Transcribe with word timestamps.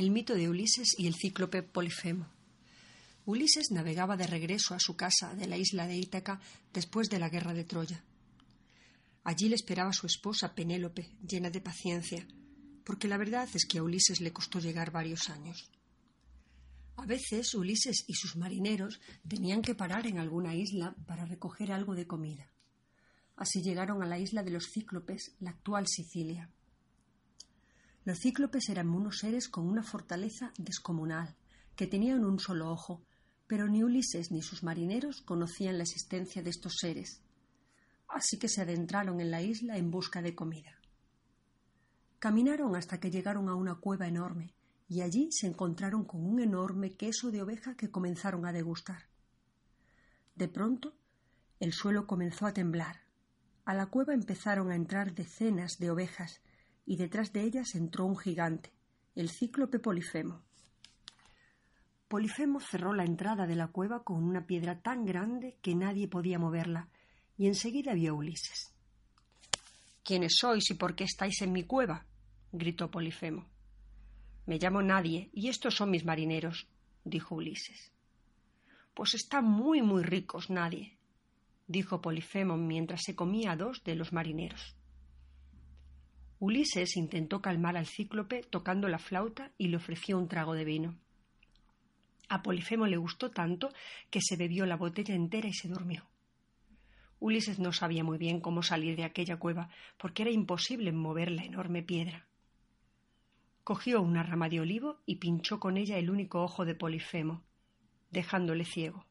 El 0.00 0.12
mito 0.12 0.34
de 0.34 0.48
Ulises 0.48 0.94
y 0.96 1.08
el 1.08 1.14
cíclope 1.14 1.62
Polifemo. 1.62 2.26
Ulises 3.26 3.70
navegaba 3.70 4.16
de 4.16 4.26
regreso 4.26 4.72
a 4.72 4.80
su 4.80 4.96
casa 4.96 5.34
de 5.34 5.46
la 5.46 5.58
isla 5.58 5.86
de 5.86 5.98
Ítaca 5.98 6.40
después 6.72 7.10
de 7.10 7.18
la 7.18 7.28
guerra 7.28 7.52
de 7.52 7.64
Troya. 7.64 8.02
Allí 9.24 9.50
le 9.50 9.56
esperaba 9.56 9.92
su 9.92 10.06
esposa 10.06 10.54
Penélope, 10.54 11.10
llena 11.20 11.50
de 11.50 11.60
paciencia, 11.60 12.26
porque 12.82 13.08
la 13.08 13.18
verdad 13.18 13.46
es 13.52 13.66
que 13.66 13.76
a 13.76 13.82
Ulises 13.82 14.22
le 14.22 14.32
costó 14.32 14.58
llegar 14.58 14.90
varios 14.90 15.28
años. 15.28 15.70
A 16.96 17.04
veces 17.04 17.52
Ulises 17.52 18.04
y 18.06 18.14
sus 18.14 18.36
marineros 18.36 19.02
tenían 19.28 19.60
que 19.60 19.74
parar 19.74 20.06
en 20.06 20.18
alguna 20.18 20.54
isla 20.54 20.96
para 21.06 21.26
recoger 21.26 21.72
algo 21.72 21.94
de 21.94 22.06
comida. 22.06 22.50
Así 23.36 23.60
llegaron 23.60 24.02
a 24.02 24.06
la 24.06 24.18
isla 24.18 24.42
de 24.42 24.52
los 24.52 24.70
Cíclopes, 24.72 25.34
la 25.40 25.50
actual 25.50 25.86
Sicilia. 25.86 26.48
Los 28.10 28.18
cíclopes 28.18 28.68
eran 28.70 28.88
unos 28.88 29.18
seres 29.18 29.48
con 29.48 29.68
una 29.68 29.84
fortaleza 29.84 30.52
descomunal, 30.58 31.36
que 31.76 31.86
tenían 31.86 32.24
un 32.24 32.40
solo 32.40 32.68
ojo, 32.68 33.04
pero 33.46 33.68
ni 33.68 33.84
Ulises 33.84 34.32
ni 34.32 34.42
sus 34.42 34.64
marineros 34.64 35.20
conocían 35.20 35.78
la 35.78 35.84
existencia 35.84 36.42
de 36.42 36.50
estos 36.50 36.78
seres. 36.80 37.22
Así 38.08 38.36
que 38.36 38.48
se 38.48 38.62
adentraron 38.62 39.20
en 39.20 39.30
la 39.30 39.42
isla 39.42 39.76
en 39.76 39.92
busca 39.92 40.22
de 40.22 40.34
comida. 40.34 40.76
Caminaron 42.18 42.74
hasta 42.74 42.98
que 42.98 43.12
llegaron 43.12 43.48
a 43.48 43.54
una 43.54 43.76
cueva 43.76 44.08
enorme, 44.08 44.54
y 44.88 45.02
allí 45.02 45.28
se 45.30 45.46
encontraron 45.46 46.02
con 46.04 46.26
un 46.26 46.40
enorme 46.40 46.96
queso 46.96 47.30
de 47.30 47.42
oveja 47.42 47.76
que 47.76 47.92
comenzaron 47.92 48.44
a 48.44 48.52
degustar. 48.52 49.04
De 50.34 50.48
pronto, 50.48 50.96
el 51.60 51.72
suelo 51.72 52.08
comenzó 52.08 52.46
a 52.46 52.52
temblar. 52.52 53.02
A 53.64 53.72
la 53.72 53.86
cueva 53.86 54.14
empezaron 54.14 54.72
a 54.72 54.74
entrar 54.74 55.14
decenas 55.14 55.78
de 55.78 55.92
ovejas 55.92 56.40
y 56.90 56.96
detrás 56.96 57.32
de 57.32 57.44
ellas 57.44 57.76
entró 57.76 58.04
un 58.04 58.18
gigante, 58.18 58.72
el 59.14 59.30
cíclope 59.30 59.78
Polifemo. 59.78 60.42
Polifemo 62.08 62.58
cerró 62.58 62.92
la 62.94 63.04
entrada 63.04 63.46
de 63.46 63.54
la 63.54 63.68
cueva 63.68 64.02
con 64.02 64.24
una 64.24 64.44
piedra 64.44 64.80
tan 64.80 65.04
grande 65.04 65.56
que 65.62 65.76
nadie 65.76 66.08
podía 66.08 66.40
moverla, 66.40 66.88
y 67.38 67.46
enseguida 67.46 67.94
vio 67.94 68.10
a 68.10 68.14
Ulises. 68.14 68.74
¿Quiénes 70.02 70.32
sois 70.40 70.68
y 70.68 70.74
por 70.74 70.96
qué 70.96 71.04
estáis 71.04 71.40
en 71.42 71.52
mi 71.52 71.62
cueva? 71.62 72.06
gritó 72.50 72.90
Polifemo. 72.90 73.46
Me 74.46 74.58
llamo 74.58 74.82
Nadie, 74.82 75.30
y 75.32 75.46
estos 75.46 75.76
son 75.76 75.92
mis 75.92 76.04
marineros, 76.04 76.66
dijo 77.04 77.36
Ulises. 77.36 77.92
Pues 78.94 79.14
están 79.14 79.44
muy, 79.44 79.80
muy 79.80 80.02
ricos, 80.02 80.50
Nadie, 80.50 80.98
dijo 81.68 82.00
Polifemo 82.00 82.56
mientras 82.56 83.02
se 83.04 83.14
comía 83.14 83.52
a 83.52 83.56
dos 83.56 83.84
de 83.84 83.94
los 83.94 84.12
marineros. 84.12 84.74
Ulises 86.40 86.96
intentó 86.96 87.42
calmar 87.42 87.76
al 87.76 87.86
cíclope 87.86 88.42
tocando 88.42 88.88
la 88.88 88.98
flauta 88.98 89.52
y 89.58 89.68
le 89.68 89.76
ofreció 89.76 90.16
un 90.16 90.26
trago 90.26 90.54
de 90.54 90.64
vino. 90.64 90.98
A 92.30 92.42
Polifemo 92.42 92.86
le 92.86 92.96
gustó 92.96 93.30
tanto 93.30 93.68
que 94.08 94.22
se 94.22 94.36
bebió 94.36 94.64
la 94.64 94.76
botella 94.76 95.14
entera 95.14 95.48
y 95.48 95.52
se 95.52 95.68
durmió. 95.68 96.08
Ulises 97.18 97.58
no 97.58 97.72
sabía 97.74 98.04
muy 98.04 98.16
bien 98.16 98.40
cómo 98.40 98.62
salir 98.62 98.96
de 98.96 99.04
aquella 99.04 99.36
cueva, 99.36 99.68
porque 99.98 100.22
era 100.22 100.30
imposible 100.30 100.92
mover 100.92 101.30
la 101.30 101.44
enorme 101.44 101.82
piedra. 101.82 102.26
Cogió 103.62 104.00
una 104.00 104.22
rama 104.22 104.48
de 104.48 104.60
olivo 104.60 105.02
y 105.04 105.16
pinchó 105.16 105.60
con 105.60 105.76
ella 105.76 105.98
el 105.98 106.08
único 106.08 106.42
ojo 106.42 106.64
de 106.64 106.74
Polifemo, 106.74 107.42
dejándole 108.10 108.64
ciego. 108.64 109.04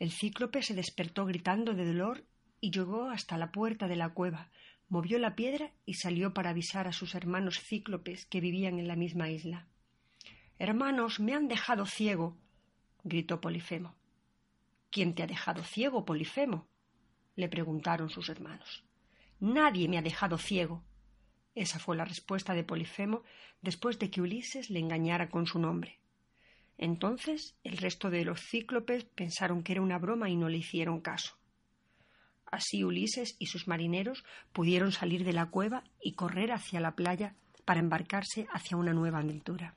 El 0.00 0.10
cíclope 0.10 0.62
se 0.62 0.74
despertó 0.74 1.24
gritando 1.24 1.74
de 1.74 1.86
dolor 1.86 2.24
y 2.60 2.72
llegó 2.72 3.10
hasta 3.10 3.38
la 3.38 3.52
puerta 3.52 3.86
de 3.86 3.96
la 3.96 4.08
cueva, 4.08 4.50
movió 4.92 5.18
la 5.18 5.34
piedra 5.34 5.72
y 5.86 5.94
salió 5.94 6.34
para 6.34 6.50
avisar 6.50 6.86
a 6.86 6.92
sus 6.92 7.14
hermanos 7.14 7.58
cíclopes 7.60 8.26
que 8.26 8.42
vivían 8.42 8.78
en 8.78 8.88
la 8.88 8.94
misma 8.94 9.30
isla. 9.30 9.66
Hermanos, 10.58 11.18
me 11.18 11.32
han 11.32 11.48
dejado 11.48 11.86
ciego. 11.86 12.36
gritó 13.02 13.40
Polifemo. 13.40 13.94
¿Quién 14.90 15.14
te 15.14 15.22
ha 15.22 15.26
dejado 15.26 15.64
ciego, 15.64 16.04
Polifemo? 16.04 16.68
le 17.36 17.48
preguntaron 17.48 18.10
sus 18.10 18.28
hermanos. 18.28 18.84
Nadie 19.40 19.88
me 19.88 19.96
ha 19.96 20.02
dejado 20.02 20.36
ciego. 20.36 20.84
Esa 21.54 21.78
fue 21.78 21.96
la 21.96 22.04
respuesta 22.04 22.52
de 22.52 22.62
Polifemo 22.62 23.22
después 23.62 23.98
de 23.98 24.10
que 24.10 24.20
Ulises 24.20 24.68
le 24.68 24.80
engañara 24.80 25.30
con 25.30 25.46
su 25.46 25.58
nombre. 25.58 26.00
Entonces 26.76 27.56
el 27.64 27.78
resto 27.78 28.10
de 28.10 28.26
los 28.26 28.42
cíclopes 28.42 29.04
pensaron 29.04 29.62
que 29.62 29.72
era 29.72 29.80
una 29.80 29.98
broma 29.98 30.28
y 30.28 30.36
no 30.36 30.50
le 30.50 30.58
hicieron 30.58 31.00
caso. 31.00 31.38
Así 32.52 32.84
Ulises 32.84 33.34
y 33.38 33.46
sus 33.46 33.66
marineros 33.66 34.24
pudieron 34.52 34.92
salir 34.92 35.24
de 35.24 35.32
la 35.32 35.46
cueva 35.46 35.84
y 36.02 36.12
correr 36.12 36.52
hacia 36.52 36.80
la 36.80 36.94
playa 36.94 37.34
para 37.64 37.80
embarcarse 37.80 38.46
hacia 38.52 38.76
una 38.76 38.92
nueva 38.92 39.20
aventura. 39.20 39.74